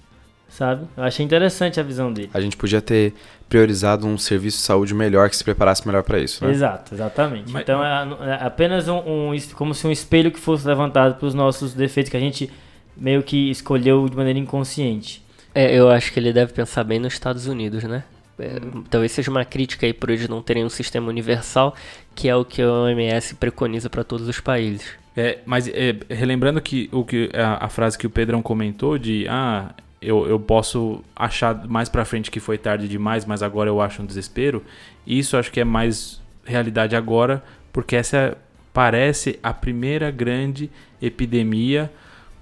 [0.50, 0.86] sabe?
[0.96, 2.30] Eu achei interessante a visão dele.
[2.34, 3.14] A gente podia ter
[3.48, 6.52] priorizado um serviço de saúde melhor que se preparasse melhor para isso, né?
[6.52, 7.52] Exato, exatamente.
[7.52, 11.26] Mas, então é, é, apenas um, um, como se um espelho que fosse levantado para
[11.26, 12.52] os nossos defeitos que a gente
[12.96, 15.24] meio que escolheu de maneira inconsciente.
[15.54, 18.04] É, eu acho que ele deve pensar bem nos Estados Unidos, né?
[18.42, 21.76] É, talvez seja uma crítica aí por eles não terem um sistema universal,
[22.16, 24.86] que é o que a OMS preconiza para todos os países.
[25.16, 29.28] É, mas é, relembrando que, o que a, a, frase que o Pedrão comentou de
[29.30, 33.80] ah, eu, eu posso achar mais para frente que foi tarde demais, mas agora eu
[33.80, 34.64] acho um desespero.
[35.06, 38.38] Isso acho que é mais realidade agora, porque essa
[38.74, 41.92] parece a primeira grande epidemia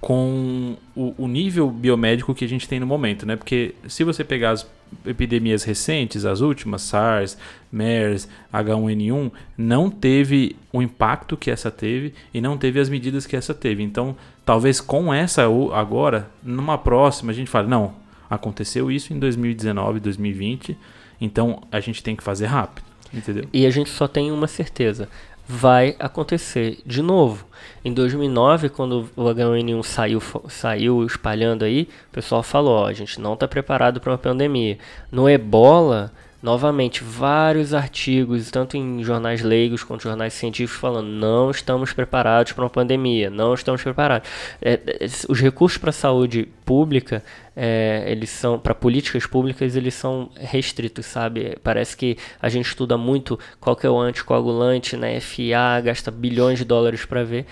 [0.01, 3.35] com o, o, nível biomédico que a gente tem no momento, né?
[3.35, 4.65] Porque se você pegar as
[5.05, 7.37] epidemias recentes, as últimas, SARS,
[7.71, 13.35] MERS, H1N1, não teve o impacto que essa teve e não teve as medidas que
[13.35, 13.83] essa teve.
[13.83, 17.93] Então, talvez com essa agora, numa próxima, a gente fale, não,
[18.29, 20.77] aconteceu isso em 2019, 2020,
[21.19, 23.45] então a gente tem que fazer rápido, entendeu?
[23.51, 25.09] E a gente só tem uma certeza,
[25.51, 27.43] vai acontecer de novo.
[27.83, 33.19] Em 2009, quando o H1N1 saiu, saiu espalhando aí, o pessoal falou: ó, a gente
[33.19, 34.77] não está preparado para uma pandemia.
[35.11, 41.93] No Ebola, novamente, vários artigos, tanto em jornais leigos quanto jornais científicos, falando: não estamos
[41.93, 44.29] preparados para uma pandemia, não estamos preparados.
[44.61, 47.23] É, é os recursos para a saúde pública,
[47.55, 51.57] é, eles são para políticas públicas, eles são restritos, sabe?
[51.63, 55.19] Parece que a gente estuda muito qual que é o anticoagulante na né?
[55.19, 57.45] FA, gasta bilhões de dólares para ver.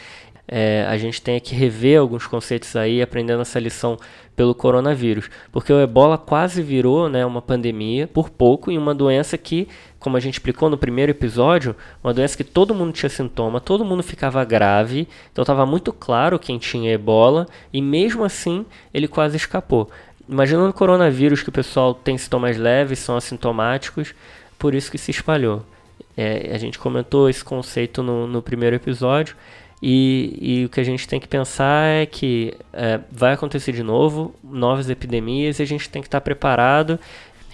[0.47, 3.97] É, a gente tem que rever alguns conceitos aí, aprendendo essa lição
[4.38, 9.36] pelo coronavírus, porque o ebola quase virou né, uma pandemia por pouco e uma doença
[9.36, 13.60] que, como a gente explicou no primeiro episódio, uma doença que todo mundo tinha sintoma,
[13.60, 19.08] todo mundo ficava grave, então estava muito claro quem tinha ebola e mesmo assim ele
[19.08, 19.89] quase escapou.
[20.30, 24.13] Imaginando o coronavírus que o pessoal tem sintomas leves, são assintomáticos,
[24.60, 25.65] por isso que se espalhou.
[26.15, 29.36] É, a gente comentou esse conceito no, no primeiro episódio.
[29.82, 33.84] E, e, o que a gente tem que pensar é que é, vai acontecer de
[33.84, 37.00] novo, novas epidemias, e a gente tem que estar preparado.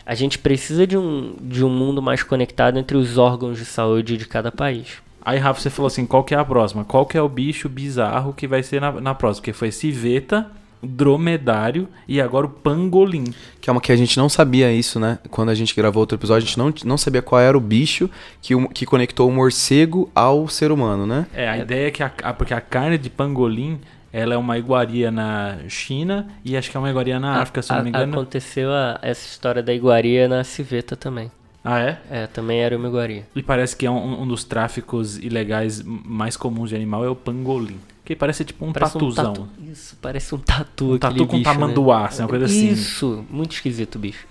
[0.06, 4.18] A gente precisa de um, de um mundo mais conectado entre os órgãos de saúde
[4.18, 5.02] de cada país.
[5.22, 6.84] Aí, Rafa, você falou assim: qual que é a próxima?
[6.84, 9.42] Qual que é o bicho bizarro que vai ser na, na próxima?
[9.42, 10.50] Porque foi civeta
[10.84, 13.34] dromedário e agora o pangolim.
[13.62, 15.20] Que é uma que a gente não sabia isso, né?
[15.30, 18.10] Quando a gente gravou outro episódio, a gente não, não sabia qual era o bicho
[18.42, 21.26] que, que conectou o morcego ao ser humano, né?
[21.34, 21.62] É, a é.
[21.62, 23.80] ideia é que a, porque a carne de pangolim
[24.12, 27.74] ela é uma iguaria na China e acho que é uma iguaria na África, se
[27.74, 28.14] não me engano.
[28.14, 31.32] Aconteceu a, essa história da iguaria na civeta também.
[31.64, 31.98] Ah, é?
[32.12, 33.26] É, também era uma iguaria.
[33.36, 37.16] E parece que é um, um dos tráficos ilegais mais comuns de animal é o
[37.16, 37.80] pangolim.
[38.06, 39.32] Que parece tipo um parece tatuzão.
[39.32, 39.50] Um tatu.
[39.72, 40.94] Isso, parece um tatu.
[40.94, 42.06] Um tatu com bicho, tamanduá, né?
[42.08, 42.70] assim, uma coisa assim.
[42.70, 44.28] Isso, muito esquisito, bicho.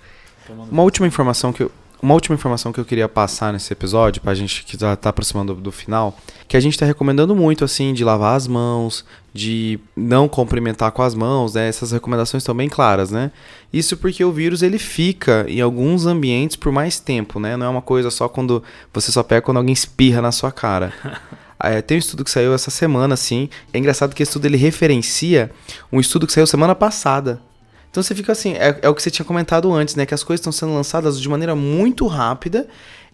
[0.69, 1.71] Uma última informação que eu,
[2.03, 5.55] uma última informação que eu queria passar nesse episódio, pra gente que já tá aproximando
[5.55, 6.17] do, do final,
[6.49, 11.01] que a gente tá recomendando muito, assim, de lavar as mãos, de não cumprimentar com
[11.01, 11.67] as mãos, né?
[11.67, 13.31] Essas recomendações estão bem claras, né?
[13.71, 17.55] Isso porque o vírus, ele fica em alguns ambientes por mais tempo, né?
[17.55, 18.61] Não é uma coisa só quando
[18.93, 20.93] você só pega quando alguém espirra na sua cara.
[21.63, 23.49] É, tem um estudo que saiu essa semana, assim.
[23.71, 25.49] É engraçado que esse estudo ele referencia
[25.91, 27.41] um estudo que saiu semana passada.
[27.89, 30.05] Então você fica assim, é, é o que você tinha comentado antes, né?
[30.05, 32.67] Que as coisas estão sendo lançadas de maneira muito rápida.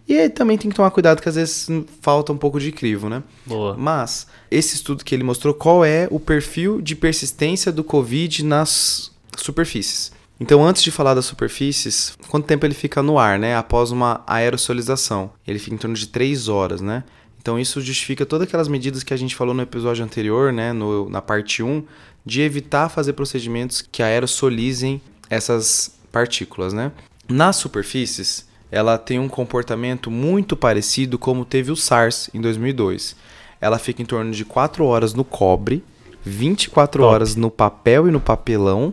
[0.08, 1.68] E aí também tem que tomar cuidado que às vezes
[2.00, 3.22] falta um pouco de crivo, né?
[3.46, 3.76] Boa.
[3.76, 9.12] Mas esse estudo que ele mostrou qual é o perfil de persistência do Covid nas
[9.36, 10.10] superfícies.
[10.40, 13.54] Então, antes de falar das superfícies, quanto tempo ele fica no ar, né?
[13.54, 15.30] Após uma aerosolização.
[15.46, 17.04] Ele fica em torno de 3 horas, né?
[17.40, 21.08] Então isso justifica todas aquelas medidas que a gente falou no episódio anterior, né, no,
[21.08, 21.82] na parte 1,
[22.24, 25.00] de evitar fazer procedimentos que aerosolizem
[25.30, 26.92] essas partículas, né?
[27.26, 33.16] Nas superfícies, ela tem um comportamento muito parecido como teve o SARS em 2002.
[33.58, 35.82] Ela fica em torno de 4 horas no cobre,
[36.22, 37.14] 24 Top.
[37.14, 38.92] horas no papel e no papelão,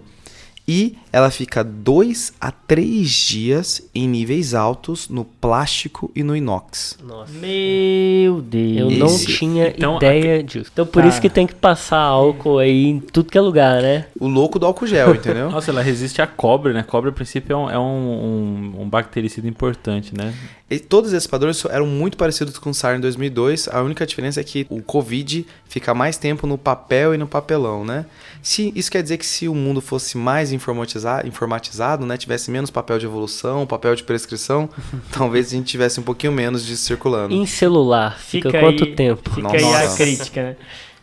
[0.68, 6.98] e ela fica 2 a 3 dias em níveis altos no plástico e no inox.
[7.02, 7.32] Nossa.
[7.32, 8.78] Meu Deus.
[8.92, 10.70] Eu não Esse- tinha então, ideia disso.
[10.74, 11.08] Então por Tá.
[11.08, 14.08] isso que tem que passar álcool aí em tudo que é lugar, né?
[14.20, 15.50] O louco do álcool gel, entendeu?
[15.52, 16.84] Nossa, ela resiste a cobre, né?
[16.84, 20.34] Cobre, a princípio, é um, é um, um, um bactericida importante, né?
[20.70, 23.70] E todos esses padrões eram muito parecidos com o SARS em 2002.
[23.70, 27.86] A única diferença é que o Covid fica mais tempo no papel e no papelão,
[27.86, 28.06] né?
[28.48, 32.16] Se, isso quer dizer que se o mundo fosse mais informatiza- informatizado, né?
[32.16, 34.70] Tivesse menos papel de evolução, papel de prescrição,
[35.12, 37.34] talvez a gente tivesse um pouquinho menos disso circulando.
[37.34, 39.30] Em celular, fica, Fica quanto aí- tempo?
[39.32, 39.98] Fica aí a Nossa.
[39.98, 40.56] crítica, né?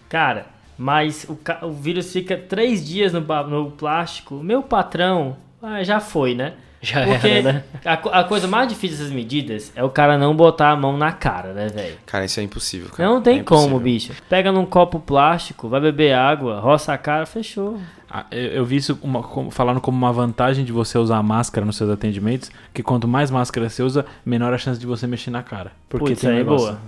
[0.09, 0.46] Cara,
[0.78, 4.37] mas o, o vírus fica três dias no, no plástico.
[4.42, 6.54] Meu patrão ah, já foi, né?
[6.85, 7.64] Já Porque era, né?
[7.85, 11.11] a, a coisa mais difícil dessas medidas é o cara não botar a mão na
[11.12, 11.97] cara, né, velho?
[12.07, 13.09] Cara, isso é impossível, cara.
[13.09, 13.81] Não tem É como, impossível.
[13.81, 14.12] bicho.
[14.29, 17.81] Pega num copo plástico, vai beber água, roça a cara, fechou.
[18.11, 21.66] Ah, Eu, eu vi isso uma- como- falando como uma vantagem de você usar máscara
[21.66, 25.31] nos seus atendimentos, que quanto mais máscara você usa, menor a chance de você mexer
[25.31, 25.73] na cara.
[25.88, 26.79] Porque Putz, tem um aí é negócio- boa.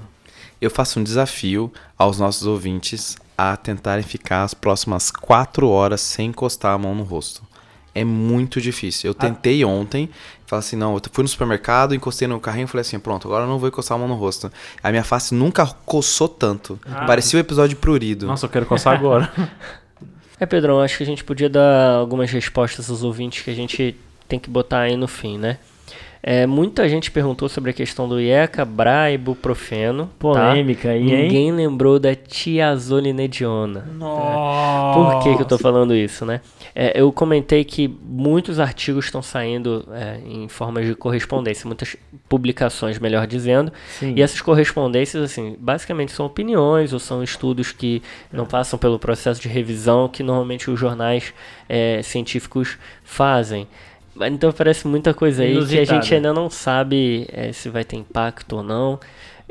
[0.61, 6.29] Eu faço um desafio aos nossos ouvintes a tentarem ficar as próximas quatro horas sem
[6.31, 7.43] encostar a mão no rosto.
[7.97, 9.09] É muito difícil.
[9.09, 10.11] Eu tentei ontem,
[10.47, 13.45] falei assim, não, eu fui no supermercado, encostei no carrinho e falei assim, pronto, agora
[13.45, 14.53] eu não vou encostar a mão no rosto.
[14.83, 16.79] A minha face nunca coçou tanto.
[16.85, 17.07] Ah.
[17.07, 18.27] Parecia o episódio prurido.
[18.27, 19.33] Nossa, eu quero coçar agora.
[20.39, 23.97] É, Pedrão, acho que a gente podia dar algumas respostas aos ouvintes que a gente
[24.29, 25.57] tem que botar aí no fim, né?
[26.29, 30.07] É, muita gente perguntou sobre a questão do IECA, BRA e ibuprofeno.
[30.07, 30.13] tá?
[30.19, 31.23] Polêmica aí, hein?
[31.23, 33.87] Ninguém lembrou da tiazolinediona.
[33.97, 34.99] Nossa.
[34.99, 36.41] Por que, que eu tô falando isso, né?
[36.75, 41.95] É, eu comentei que muitos artigos estão saindo é, em formas de correspondência, muitas
[42.29, 44.15] publicações, melhor dizendo, Sim.
[44.17, 49.41] e essas correspondências, assim, basicamente são opiniões ou são estudos que não passam pelo processo
[49.41, 51.33] de revisão que normalmente os jornais
[51.69, 53.69] é, científicos fazem.
[54.23, 57.97] Então parece muita coisa aí que a gente ainda não sabe é, se vai ter
[57.97, 58.99] impacto ou não.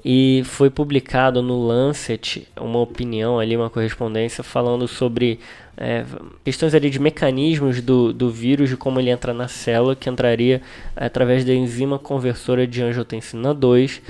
[0.04, 5.40] E foi publicado no Lancet uma opinião ali, uma correspondência falando sobre
[5.78, 6.06] é,
[6.44, 10.62] questões ali de mecanismos do, do vírus, de como ele entra na célula, que entraria
[10.96, 14.02] através da enzima conversora de angiotensina 2.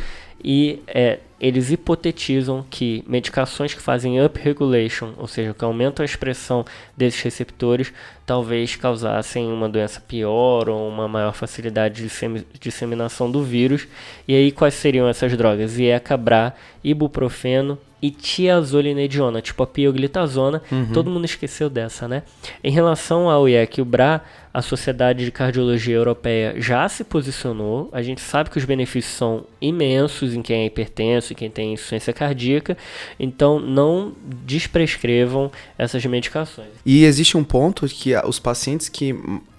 [0.43, 6.65] E é, eles hipotetizam que medicações que fazem upregulation, ou seja, que aumentam a expressão
[6.97, 7.93] desses receptores,
[8.25, 13.87] talvez causassem uma doença pior ou uma maior facilidade de dissemi- disseminação do vírus.
[14.27, 15.77] E aí, quais seriam essas drogas?
[15.77, 16.53] IECA, BRA,
[16.83, 20.61] ibuprofeno e tiazolinediona, tipo a pioglitazona.
[20.93, 22.21] Todo mundo esqueceu dessa, né?
[22.63, 24.21] Em relação ao IEC e o BRA,
[24.53, 27.89] a Sociedade de Cardiologia Europeia já se posicionou.
[27.91, 31.73] A gente sabe que os benefícios são imensos em quem é hipertenso e quem tem
[31.73, 32.77] insuficiência cardíaca.
[33.19, 34.13] Então, não
[34.45, 36.69] desprescrevam essas medicações.
[36.85, 39.15] E existe um ponto que os pacientes que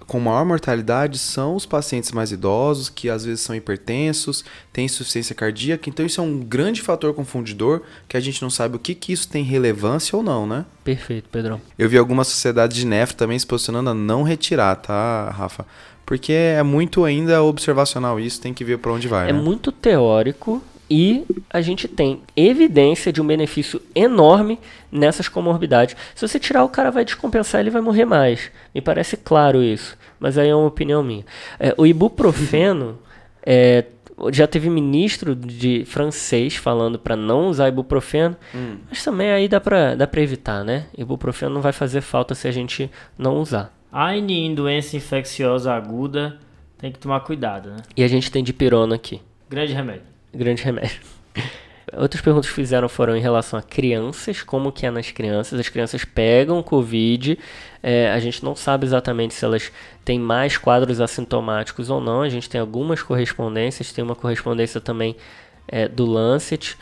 [0.07, 5.35] com maior mortalidade são os pacientes mais idosos, que às vezes são hipertensos, têm insuficiência
[5.35, 5.89] cardíaca.
[5.89, 9.11] Então isso é um grande fator confundidor que a gente não sabe o que, que
[9.11, 10.65] isso tem relevância ou não, né?
[10.83, 11.59] Perfeito, Pedrão.
[11.77, 15.65] Eu vi algumas sociedades de nefro também se posicionando a não retirar, tá, Rafa?
[16.05, 19.41] Porque é muito ainda observacional isso, tem que ver para onde vai, É né?
[19.41, 24.59] muito teórico e a gente tem evidência de um benefício enorme
[24.91, 25.95] nessas comorbidades.
[26.15, 28.51] Se você tirar, o cara vai descompensar, ele vai morrer mais.
[28.73, 31.25] Me parece claro isso, mas aí é uma opinião minha.
[31.59, 32.97] É, o ibuprofeno,
[33.45, 33.85] é,
[34.31, 38.35] já teve ministro de francês falando para não usar ibuprofeno,
[38.89, 40.87] mas também aí dá pra, dá pra evitar, né?
[40.97, 43.71] Ibuprofeno não vai fazer falta se a gente não usar.
[43.91, 46.39] Ainda em doença infecciosa aguda,
[46.77, 47.77] tem que tomar cuidado, né?
[47.95, 49.21] E a gente tem dipirona aqui.
[49.49, 50.16] Grande remédio.
[50.33, 50.99] Grande remédio.
[51.95, 55.57] Outras perguntas que fizeram foram em relação a crianças, como que é nas crianças.
[55.57, 57.39] As crianças pegam Covid,
[57.81, 59.71] é, a gente não sabe exatamente se elas
[60.03, 62.23] têm mais quadros assintomáticos ou não.
[62.23, 65.15] A gente tem algumas correspondências, tem uma correspondência também
[65.65, 66.77] é, do Lancet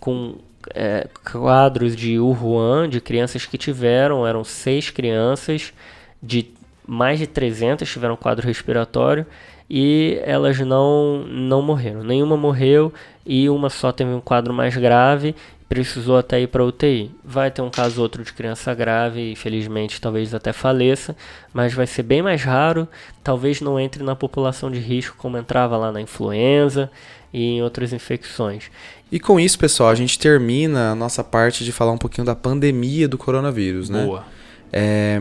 [0.00, 0.36] com
[0.74, 5.74] é, quadros de Wuhan, de crianças que tiveram, eram seis crianças,
[6.22, 6.50] de
[6.86, 9.26] mais de 300 tiveram quadro respiratório
[9.68, 12.02] e elas não, não morreram.
[12.02, 12.92] Nenhuma morreu
[13.24, 15.34] e uma só teve um quadro mais grave,
[15.68, 17.10] precisou até ir para UTI.
[17.24, 21.16] Vai ter um caso ou outro de criança grave e felizmente talvez até faleça,
[21.52, 22.86] mas vai ser bem mais raro,
[23.22, 26.90] talvez não entre na população de risco como entrava lá na influenza
[27.32, 28.70] e em outras infecções.
[29.10, 32.34] E com isso, pessoal, a gente termina a nossa parte de falar um pouquinho da
[32.34, 34.04] pandemia do coronavírus, né?
[34.04, 34.24] Boa.
[34.72, 35.20] É,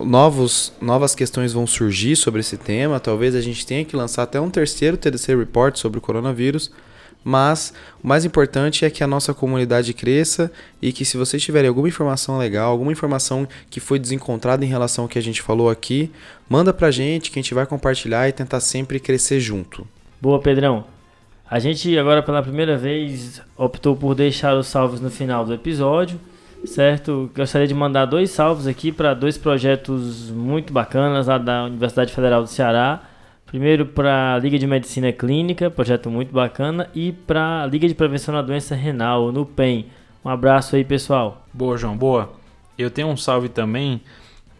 [0.00, 3.00] novos, novas questões vão surgir sobre esse tema.
[3.00, 6.70] Talvez a gente tenha que lançar até um terceiro TDC Report sobre o coronavírus.
[7.24, 10.50] Mas o mais importante é que a nossa comunidade cresça
[10.80, 15.04] e que se vocês tiverem alguma informação legal, alguma informação que foi desencontrada em relação
[15.04, 16.10] ao que a gente falou aqui,
[16.48, 19.86] manda pra gente que a gente vai compartilhar e tentar sempre crescer junto.
[20.20, 20.84] Boa, Pedrão.
[21.48, 26.18] A gente agora pela primeira vez optou por deixar os salvos no final do episódio,
[26.64, 27.30] certo?
[27.34, 32.42] Gostaria de mandar dois salvos aqui para dois projetos muito bacanas lá da Universidade Federal
[32.42, 33.02] do Ceará.
[33.46, 37.94] Primeiro para a Liga de Medicina Clínica, projeto muito bacana, e para a Liga de
[37.94, 39.86] Prevenção da Doença Renal, no PEN.
[40.24, 41.46] Um abraço aí, pessoal.
[41.52, 42.32] Boa, João, boa.
[42.78, 44.00] Eu tenho um salve também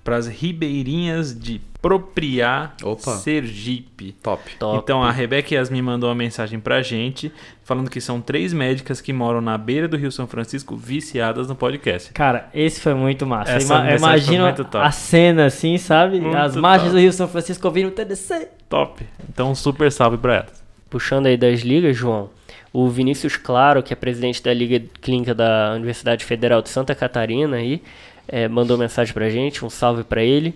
[0.04, 3.16] para as ribeirinhas de Propriar Opa.
[3.16, 4.12] Sergipe.
[4.22, 4.56] Top.
[4.56, 4.78] Top.
[4.78, 7.32] Então a Rebeca Yasmin mandou uma mensagem pra gente
[7.72, 11.54] falando que são três médicas que moram na beira do Rio São Francisco viciadas no
[11.54, 12.12] podcast.
[12.12, 13.52] Cara, esse foi muito massa.
[13.52, 14.84] Essa Ima- Imagina muito top.
[14.86, 16.20] a cena assim, sabe?
[16.20, 16.94] Muito As margens top.
[16.96, 18.48] do Rio São Francisco ouvindo o TDC.
[18.68, 19.06] Top.
[19.28, 20.62] Então um super salve pra elas.
[20.90, 22.28] Puxando aí das ligas, João,
[22.72, 27.56] o Vinícius Claro, que é presidente da Liga Clínica da Universidade Federal de Santa Catarina,
[27.56, 27.82] aí,
[28.28, 30.54] eh, mandou mensagem pra gente, um salve pra ele.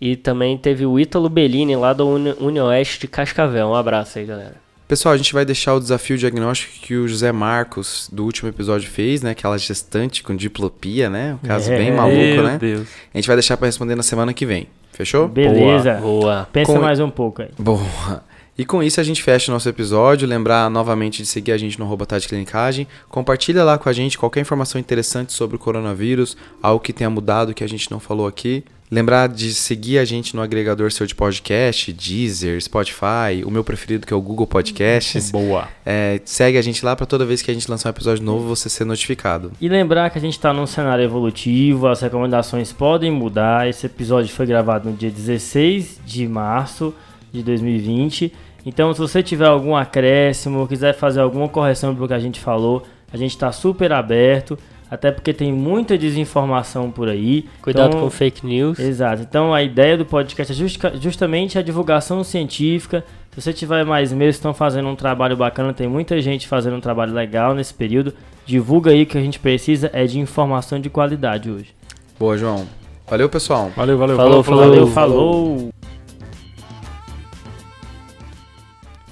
[0.00, 3.68] E também teve o Ítalo Bellini, lá do Uni- Unioeste de Cascavel.
[3.68, 4.61] Um abraço aí, galera.
[4.88, 8.90] Pessoal, a gente vai deixar o desafio diagnóstico que o José Marcos do último episódio
[8.90, 9.30] fez, né?
[9.30, 11.38] Aquela gestante com diplopia, né?
[11.42, 11.78] Um caso É.
[11.78, 12.58] bem maluco, Meu né?
[12.58, 12.88] Deus.
[13.14, 14.68] A gente vai deixar pra responder na semana que vem.
[14.92, 15.28] Fechou?
[15.28, 15.94] Beleza.
[15.94, 16.46] Boa.
[16.52, 17.48] Pensa Com- mais um pouco aí.
[17.58, 18.22] Boa.
[18.58, 20.28] E com isso a gente fecha o nosso episódio.
[20.28, 22.86] Lembrar novamente de seguir a gente no arroba Tati Clinicagem.
[23.08, 27.54] Compartilha lá com a gente qualquer informação interessante sobre o coronavírus, algo que tenha mudado
[27.54, 28.62] que a gente não falou aqui.
[28.92, 34.06] Lembrar de seguir a gente no agregador seu de podcast, Deezer, Spotify, o meu preferido
[34.06, 35.30] que é o Google Podcasts.
[35.32, 35.66] Boa.
[35.82, 38.46] É, segue a gente lá para toda vez que a gente lançar um episódio novo
[38.46, 39.50] você ser notificado.
[39.58, 43.66] E lembrar que a gente está num cenário evolutivo, as recomendações podem mudar.
[43.66, 46.94] Esse episódio foi gravado no dia 16 de março
[47.32, 48.30] de 2020.
[48.66, 52.82] Então, se você tiver algum acréscimo, quiser fazer alguma correção do que a gente falou,
[53.10, 54.58] a gente está super aberto.
[54.92, 57.46] Até porque tem muita desinformação por aí.
[57.62, 58.78] Cuidado Então, com fake news.
[58.78, 59.22] Exato.
[59.22, 63.02] Então a ideia do podcast é justa- justamente a divulgação científica.
[63.30, 66.80] Se você tiver mais meios, estão fazendo um trabalho bacana, tem muita gente fazendo um
[66.80, 68.12] trabalho legal nesse período.
[68.44, 71.74] Divulga aí que a gente precisa é de informação de qualidade hoje.
[72.18, 72.66] Boa, João.
[73.08, 73.70] Valeu, pessoal.
[73.74, 74.16] Valeu, valeu.
[74.16, 74.60] Falou, falou.
[74.68, 75.70] Valeu, falou.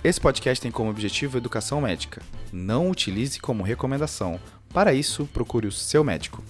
[0.05, 2.20] Esse podcast tem como objetivo educação médica.
[2.53, 4.39] Não utilize como recomendação.
[4.73, 6.43] Para isso, procure o seu médico.